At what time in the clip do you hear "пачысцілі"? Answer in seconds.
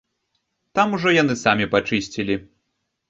1.77-2.39